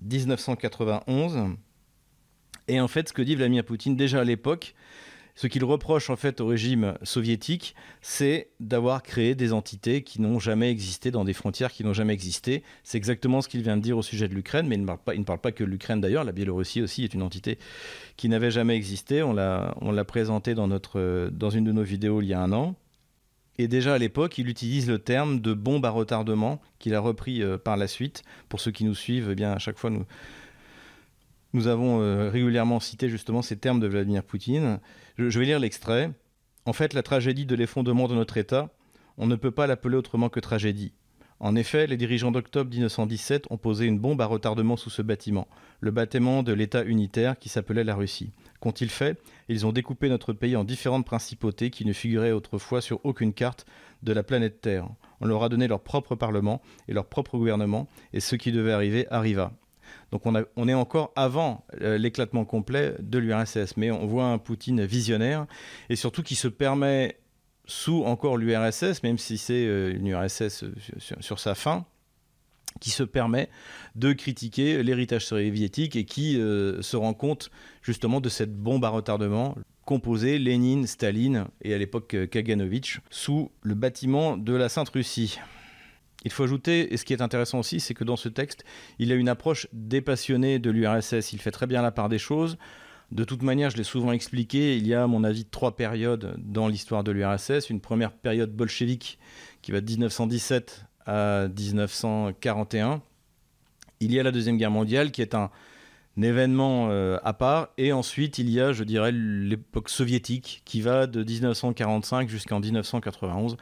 1991. 0.02 1.56
Et 2.68 2.82
en 2.82 2.88
fait, 2.88 3.08
ce 3.08 3.14
que 3.14 3.22
dit 3.22 3.36
Vladimir 3.36 3.64
Poutine 3.64 3.96
déjà 3.96 4.20
à 4.22 4.24
l'époque, 4.26 4.76
ce 5.38 5.46
qu'il 5.46 5.64
reproche 5.64 6.10
en 6.10 6.16
fait 6.16 6.42
au 6.42 6.48
régime 6.48 6.98
soviétique, 7.04 7.76
c'est 8.02 8.50
d'avoir 8.60 9.04
créé 9.04 9.36
des 9.36 9.54
entités 9.54 10.02
qui 10.02 10.20
n'ont 10.20 10.40
jamais 10.40 10.72
existé 10.72 11.12
dans 11.12 11.24
des 11.24 11.34
frontières 11.34 11.72
qui 11.72 11.84
n'ont 11.84 11.94
jamais 11.94 12.14
existé. 12.14 12.64
C'est 12.84 12.98
exactement 12.98 13.44
ce 13.44 13.48
qu'il 13.48 13.62
vient 13.62 13.78
de 13.78 13.84
dire 13.84 14.00
au 14.00 14.02
sujet 14.02 14.28
de 14.28 14.34
l'Ukraine, 14.34 14.68
mais 14.68 14.76
il 14.76 14.82
ne 14.82 14.88
parle 14.88 14.98
pas, 14.98 15.14
il 15.14 15.20
ne 15.20 15.26
parle 15.26 15.40
pas 15.40 15.52
que 15.52 15.64
de 15.64 15.70
l'Ukraine 15.70 16.02
d'ailleurs. 16.02 16.24
La 16.24 16.32
Biélorussie 16.32 16.82
aussi 16.82 17.04
est 17.04 17.14
une 17.14 17.22
entité 17.22 17.60
qui 18.16 18.30
n'avait 18.30 18.50
jamais 18.50 18.76
existé. 18.76 19.22
On 19.22 19.34
l'a, 19.34 20.06
présenté 20.08 20.56
dans 20.56 20.70
une 20.70 21.64
de 21.64 21.72
nos 21.72 21.84
vidéos 21.84 22.24
il 22.24 22.30
y 22.30 22.34
a 22.34 22.42
un 22.42 22.52
an. 22.52 22.76
Et 23.60 23.68
déjà 23.68 23.94
à 23.94 23.98
l'époque, 24.00 24.40
il 24.40 24.50
utilise 24.50 24.88
le 24.88 24.98
terme 24.98 25.40
de 25.40 25.54
bombe 25.54 25.86
à 25.86 25.92
retardement 25.92 26.60
qu'il 26.80 26.96
a 26.96 27.00
repris 27.00 27.44
euh, 27.44 27.60
par 27.60 27.78
la 27.78 27.88
suite. 27.88 28.24
Pour 28.50 28.60
ceux 28.60 28.72
qui 28.72 28.86
nous 28.86 28.96
suivent, 28.96 29.30
eh 29.32 29.36
bien 29.36 29.52
à 29.52 29.60
chaque 29.60 29.78
fois 29.78 29.90
nous, 29.90 30.06
nous 31.54 31.68
avons 31.68 32.02
euh, 32.02 32.30
régulièrement 32.30 32.80
cité 32.80 33.10
justement 33.10 33.42
ces 33.42 33.58
termes 33.58 33.80
de 33.80 33.88
Vladimir 33.88 34.24
Poutine. 34.24 34.80
Je, 35.18 35.40
vais 35.40 35.46
lire 35.46 35.60
l'extrait. 35.60 36.12
En 36.66 36.74
fait, 36.74 36.94
la 36.94 37.04
tragédie 37.04 37.46
de 37.46 37.56
l'effondrement 37.56 38.08
de 38.08 38.16
notre 38.16 38.38
État, 38.38 38.70
on 39.18 39.28
ne 39.28 39.36
peut 39.36 39.52
pas 39.52 39.68
l'appeler 39.68 39.96
autrement 39.96 40.30
que 40.30 40.40
tragédie. 40.40 40.94
En 41.40 41.56
effet, 41.56 41.86
les 41.86 41.98
dirigeants 41.98 42.32
d'octobre 42.32 42.72
1917 42.72 43.46
ont 43.52 43.58
posé 43.58 43.86
une 43.86 44.00
bombe 44.00 44.22
à 44.22 44.26
retardement 44.26 44.76
sous 44.76 44.90
ce 44.90 45.04
bâtiment, 45.04 45.48
le 45.82 45.92
bâtiment 45.92 46.42
de 46.42 46.52
l'État 46.52 46.84
unitaire 46.84 47.38
qui 47.38 47.48
s'appelait 47.48 47.84
la 47.84 47.96
Russie. 47.96 48.32
Qu'ont-ils 48.60 48.90
fait? 48.90 49.22
Ils 49.48 49.66
ont 49.68 49.72
découpé 49.72 50.10
notre 50.10 50.34
pays 50.34 50.56
en 50.56 50.64
différentes 50.64 51.06
principautés 51.06 51.70
qui 51.70 51.86
ne 51.86 51.94
figuraient 51.94 52.32
autrefois 52.32 52.82
sur 52.82 53.06
aucune 53.06 53.34
carte 53.34 53.68
de 54.02 54.14
la 54.14 54.24
planète 54.24 54.62
Terre. 54.62 54.90
On 55.22 55.28
leur 55.28 55.44
a 55.44 55.50
donné 55.50 55.68
leur 55.68 55.82
propre 55.82 56.16
parlement 56.16 56.62
et 56.88 56.94
leur 56.94 57.06
propre 57.06 57.38
gouvernement, 57.38 57.88
et 58.14 58.20
ce 58.20 58.36
qui 58.36 58.52
devait 58.52 58.72
arriver 58.72 59.08
arriva. 59.12 59.54
Donc 60.12 60.26
on, 60.26 60.68
est 60.68 60.74
encore 60.74 61.12
avant 61.16 61.66
euh, 61.82 61.98
l'éclatement 61.98 62.46
complet 62.46 62.96
de 63.00 63.18
l'URSS, 63.18 63.76
mais 63.78 63.92
on 63.92 64.06
voit 64.06 64.26
un 64.26 64.38
Poutine 64.38 64.86
visionnaire 64.86 65.46
et 65.90 65.96
surtout 65.96 66.24
qui 66.24 66.36
se 66.36 66.48
permet 66.48 67.20
sous 67.66 68.04
encore 68.04 68.38
l'URSS, 68.38 69.04
même 69.04 69.18
si 69.18 69.38
c'est 69.38 69.66
euh, 69.66 69.94
une 69.94 70.08
URSS 70.08 70.64
euh, 70.64 70.74
sur, 71.20 71.40
sa 71.40 71.56
fin, 71.56 71.86
qui 72.80 72.90
se 72.90 73.04
permet 73.04 73.50
de 73.96 74.14
critiquer 74.14 74.82
l'héritage 74.84 75.26
soviétique 75.26 75.96
et 75.96 76.06
qui 76.06 76.36
se 76.36 76.96
rend 76.96 77.16
compte 77.16 77.50
justement 77.82 78.22
de 78.22 78.30
cette 78.30 78.56
bombe 78.56 78.86
à 78.86 78.90
retardement 78.90 79.56
composée 79.84 80.38
Lénine, 80.38 80.86
Staline 80.86 81.46
et 81.64 81.74
à 81.74 81.78
l'époque 81.80 82.16
Kaganovitch 82.30 83.00
sous 83.10 83.52
le 83.64 83.74
bâtiment 83.74 84.38
de 84.38 84.54
la 84.54 84.70
Sainte-Russie. 84.70 85.40
Il 86.26 86.32
faut 86.32 86.44
ajouter, 86.44 86.94
et 86.94 86.98
ce 86.98 87.06
qui 87.06 87.14
est 87.14 87.22
intéressant 87.22 87.60
aussi, 87.60 87.80
c'est 87.80 87.94
que 87.94 88.04
dans 88.04 88.16
ce 88.16 88.30
texte, 88.30 88.66
il 89.00 89.12
a 89.12 89.16
une 89.16 89.30
approche 89.30 89.68
dépassionnée 89.72 90.60
de 90.60 90.72
l'URSS. 90.72 91.32
Il 91.34 91.40
fait 91.40 91.52
très 91.52 91.68
bien 91.68 91.82
la 91.82 91.92
part 91.92 92.10
des 92.10 92.18
choses. 92.18 92.58
De 93.12 93.24
toute 93.24 93.44
manière, 93.44 93.70
je 93.70 93.78
l'ai 93.78 93.84
souvent 93.84 94.12
expliqué, 94.12 94.76
il 94.76 94.86
y 94.86 94.94
a 94.94 95.04
à 95.04 95.08
mon 95.08 95.24
avis 95.24 95.46
trois 95.46 95.76
périodes 95.76 96.36
dans 96.38 96.68
l'histoire 96.68 97.04
de 97.04 97.12
l'URSS. 97.12 97.70
Une 97.70 97.80
première 97.80 98.12
période 98.12 98.52
bolchevique 98.52 99.20
qui 99.62 99.72
va 99.72 99.80
de 99.80 99.90
1917 99.90 100.86
à 101.06 101.48
1941. 101.48 103.02
Il 104.00 104.12
y 104.12 104.20
a 104.20 104.24
la 104.24 104.32
Deuxième 104.32 104.58
Guerre 104.58 104.72
mondiale 104.72 105.12
qui 105.12 105.22
est 105.22 105.36
un, 105.36 105.50
événement 106.22 106.90
euh, 106.90 107.18
à 107.24 107.34
part. 107.34 107.70
Et 107.78 107.94
ensuite, 107.94 108.40
il 108.40 108.50
y 108.50 108.60
a, 108.60 108.74
je 108.74 108.84
dirais, 108.84 109.12
l'époque 109.12 109.88
soviétique 109.88 110.64
qui 110.66 110.82
va 110.82 111.08
de 111.08 111.24
1945 111.24 112.28
jusqu'en 112.28 112.60
1991 112.60 113.56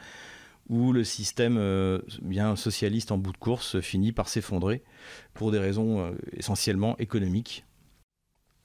où 0.68 0.92
le 0.92 1.04
système 1.04 1.56
euh, 1.58 2.00
bien 2.22 2.56
socialiste 2.56 3.12
en 3.12 3.18
bout 3.18 3.32
de 3.32 3.36
course 3.38 3.80
finit 3.80 4.12
par 4.12 4.28
s'effondrer 4.28 4.82
pour 5.34 5.52
des 5.52 5.58
raisons 5.58 6.00
euh, 6.00 6.10
essentiellement 6.32 6.96
économiques. 6.98 7.64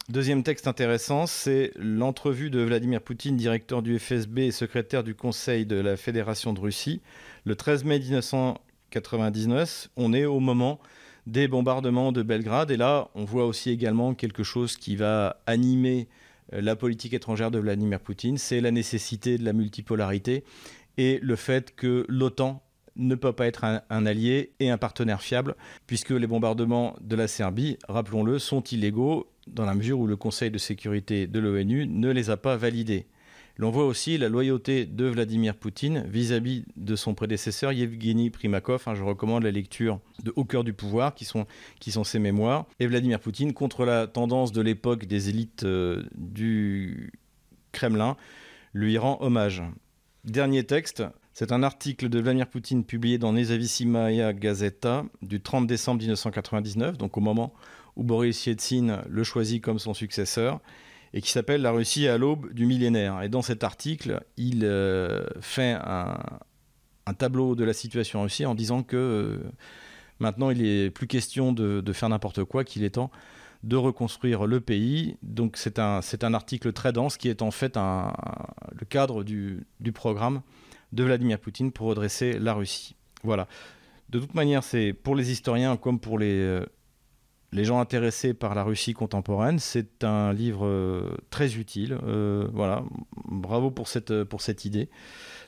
Deuxième 0.10 0.43
texte 0.43 0.67
intéressant, 0.67 1.27
c'est 1.27 1.72
l'entrevue 1.77 2.50
de 2.50 2.60
Vladimir 2.60 3.01
Poutine, 3.01 3.38
directeur 3.38 3.81
du 3.81 3.98
FSB 4.00 4.39
et 4.39 4.51
secrétaire 4.51 5.03
du 5.03 5.15
Conseil 5.15 5.65
de 5.65 5.75
la 5.75 5.96
Fédération 5.96 6.53
de 6.53 6.60
Russie, 6.60 7.01
le 7.46 7.55
13 7.55 7.86
mai 7.86 8.00
1999. 8.00 9.89
On 9.96 10.12
est 10.13 10.25
au 10.25 10.39
moment 10.39 10.79
des 11.27 11.48
bombardements 11.48 12.12
de 12.12 12.24
Belgrade 12.24 12.72
et 12.72 12.77
là, 12.77 13.10
on 13.13 13.25
voit 13.25 13.46
aussi 13.46 13.70
également 13.70 14.15
quelque 14.15 14.43
chose 14.43 14.75
qui 14.75 14.96
va 14.96 15.39
animer 15.46 16.08
euh, 16.53 16.62
la 16.62 16.75
politique 16.75 17.13
étrangère 17.13 17.51
de 17.51 17.60
Vladimir 17.60 18.00
Poutine, 18.00 18.38
c'est 18.38 18.62
la 18.62 18.72
nécessité 18.72 19.38
de 19.38 19.46
la 19.46 19.53
multipolarité 19.53 20.43
et 21.01 21.17
le 21.20 21.36
fait 21.36 21.75
que 21.75 22.05
l'OTAN 22.08 22.62
ne 22.96 23.15
peut 23.15 23.34
pas 23.34 23.48
être 23.48 23.63
un, 23.63 24.05
allié 24.05 24.53
et 24.60 24.70
un 24.70 24.77
partenaire 24.77 25.24
fiable, 25.24 25.55
puisque 25.88 26.12
les 26.12 26.27
bombardements 26.27 26.96
de 27.01 27.15
la 27.15 27.27
Serbie, 27.27 27.79
rappelons-le, 27.89 28.38
sont 28.38 28.62
illégaux 28.62 29.31
dans 29.48 29.65
la 29.65 29.74
mesure 29.74 30.00
où 30.00 30.05
le 30.05 30.15
Conseil 30.15 30.51
de 30.51 30.60
sécurité 30.60 31.25
de 31.25 31.39
l'ONU 31.39 31.88
ne 31.88 32.12
les 32.12 32.29
a 32.29 32.38
pas 32.38 32.55
validés. 32.55 33.08
L'on 33.58 33.72
voit 33.72 33.88
aussi 33.88 34.20
la 34.20 34.29
loyauté 34.29 34.86
de 34.86 35.05
Vladimir 35.05 35.55
Poutine 35.55 36.05
vis-à-vis 36.08 36.65
de 36.77 36.96
son 36.96 37.15
prédécesseur 37.15 37.72
Yevgeny 37.72 38.29
Primakov. 38.29 38.84
Hein, 38.86 38.93
je 38.93 39.01
recommande 39.01 39.43
la 39.43 39.51
lecture 39.51 40.00
de 40.24 40.31
Au 40.36 40.46
cœur 40.46 40.63
du 40.63 40.74
pouvoir, 40.74 41.15
qui 41.15 41.25
sont, 41.25 41.48
ses 42.03 42.20
mémoires. 42.20 42.67
Et 42.79 42.86
Vladimir 42.86 43.20
Poutine, 43.20 43.53
contre 43.53 43.86
la 43.86 44.05
tendance 44.05 44.51
de 44.51 44.62
l'époque 44.62 45.05
des 45.05 45.29
élites 45.29 45.63
euh, 45.63 46.03
du 46.15 47.12
Kremlin, 47.72 48.17
lui 48.74 49.00
rend 49.00 49.17
hommage. 49.22 49.63
Dernier 50.24 50.63
texte, 50.63 51.04
c'est 51.34 51.51
un 51.51 51.63
article 51.63 52.08
de 52.08 52.20
Vladimir 52.20 52.48
Poutine 52.48 52.84
publié 52.84 53.18
dans 53.18 53.34
Nezavissimaya 53.34 54.34
Gazeta 54.34 55.04
du 55.24 55.42
30 55.42 55.66
décembre 55.66 56.01
1999, 56.01 57.00
donc 57.00 57.18
au 57.18 57.22
moment 57.22 57.54
où 57.96 58.04
Boris 58.04 58.46
Yeltsin 58.46 59.01
le 59.10 59.24
choisit 59.24 59.63
comme 59.63 59.80
son 59.80 59.96
successeur, 59.96 60.60
et 61.13 61.22
qui 61.22 61.32
s'appelle 61.32 61.63
La 61.63 61.72
Russie 61.72 62.08
à 62.08 62.20
l'aube 62.20 62.54
du 62.54 62.68
millénaire. 62.68 63.24
Et 63.24 63.30
dans 63.30 63.42
cet 63.42 63.63
article, 63.63 64.24
il 64.38 64.63
euh, 64.63 65.25
fait 65.42 65.75
un, 65.84 66.20
tableau 67.18 67.56
de 67.56 67.63
la 67.63 67.74
situation 67.74 68.20
en 68.20 68.24
Russie 68.24 68.46
en 68.46 68.54
disant 68.54 68.84
que 68.84 68.96
euh, 68.96 69.38
maintenant 70.20 70.51
il 70.51 70.62
n'est 70.62 70.92
plus 70.92 71.08
question 71.08 71.51
de 71.51 71.94
faire 71.94 72.10
n'importe 72.10 72.44
quoi, 72.44 72.63
qu'il 72.63 72.84
est 72.84 72.92
temps 72.92 73.10
de 73.63 73.75
reconstruire 73.75 74.46
le 74.46 74.60
pays. 74.60 75.18
Donc 75.22 75.58
c'est 75.58 75.80
un, 75.80 76.01
article 76.34 76.74
très 76.74 76.94
dense 76.94 77.18
qui 77.18 77.30
est 77.30 77.41
en 77.41 77.51
fait 77.51 77.77
un, 77.77 78.13
le 78.74 78.86
cadre 78.86 79.24
du, 79.24 79.65
du, 79.80 79.91
programme 79.91 80.41
de 80.91 81.03
Vladimir 81.03 81.39
Poutine 81.39 81.72
pour 81.72 81.88
redresser 81.88 82.39
la 82.39 82.53
Russie. 82.53 82.96
Voilà. 83.24 83.48
De 84.10 84.20
toute 84.20 84.34
manière, 84.34 84.63
c'est 84.63 84.94
pour 84.94 85.15
les 85.15 85.32
historiens 85.32 85.77
comme 85.77 86.00
pour 86.00 86.20
les, 86.20 86.39
euh, 86.41 86.65
les 87.51 87.63
gens 87.63 87.80
intéressés 87.80 88.34
par 88.34 88.56
la 88.56 88.63
Russie 88.63 88.94
contemporaine, 88.94 89.60
c'est 89.60 90.03
un 90.03 90.34
livre 90.34 90.65
euh, 90.65 91.15
très 91.30 91.56
utile. 91.56 91.98
Euh, 92.03 92.48
voilà. 92.53 92.84
Bravo 93.25 93.72
pour 93.72 93.88
cette, 93.88 94.24
pour 94.24 94.41
cette 94.41 94.65
idée. 94.65 94.89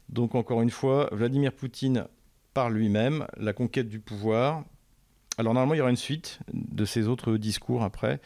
Donc 0.09 0.35
encore 0.35 0.61
une 0.61 0.69
fois, 0.69 1.09
Vladimir 1.11 1.53
Poutine 1.53 2.07
par 2.53 2.69
lui-même, 2.69 3.25
la 3.37 3.53
conquête 3.53 3.89
du 3.89 3.99
pouvoir, 3.99 4.63
alors 5.37 5.53
normalement, 5.53 5.73
il 5.73 5.77
y 5.77 5.81
aura 5.81 5.89
une 5.89 5.95
suite 5.95 6.39
de 6.53 6.85
ces 6.85 7.07
autres 7.07 7.37
discours 7.37 7.83
après. 7.83 8.21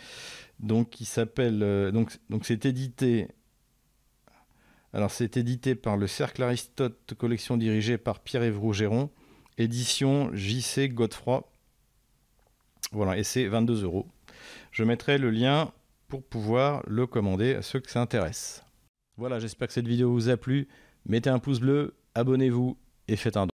Donc, 0.59 0.89
qui 0.89 1.05
s'appelle. 1.05 1.61
Euh, 1.63 1.91
donc, 1.91 2.17
donc, 2.29 2.45
c'est 2.45 2.65
édité. 2.65 3.27
Alors, 4.93 5.11
c'est 5.11 5.37
édité 5.37 5.75
par 5.75 5.97
le 5.97 6.07
Cercle 6.07 6.43
Aristote, 6.43 7.13
collection 7.17 7.57
dirigée 7.57 7.97
par 7.97 8.19
Pierre-Yves 8.19 8.59
Rougeron, 8.59 9.11
édition 9.57 10.31
JC 10.33 10.89
Godefroy. 10.89 11.47
Voilà, 12.91 13.17
et 13.17 13.23
c'est 13.23 13.45
22 13.45 13.83
euros. 13.83 14.07
Je 14.71 14.83
mettrai 14.83 15.17
le 15.17 15.29
lien 15.29 15.71
pour 16.07 16.23
pouvoir 16.23 16.83
le 16.87 17.05
commander 17.05 17.53
à 17.53 17.61
ceux 17.61 17.79
que 17.79 17.91
ça 17.91 18.01
intéresse. 18.01 18.63
Voilà, 19.17 19.39
j'espère 19.39 19.67
que 19.67 19.73
cette 19.73 19.87
vidéo 19.87 20.11
vous 20.11 20.29
a 20.29 20.37
plu. 20.37 20.67
Mettez 21.05 21.29
un 21.29 21.39
pouce 21.39 21.59
bleu, 21.59 21.95
abonnez-vous 22.15 22.77
et 23.07 23.15
faites 23.15 23.37
un 23.37 23.45
don. 23.45 23.45